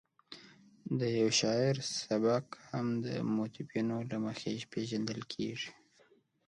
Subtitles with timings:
[0.99, 5.69] د یو شاعر سبک هم د موتیفونو له مخې پېژندل کېږي.